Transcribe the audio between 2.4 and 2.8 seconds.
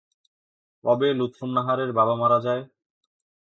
যায়?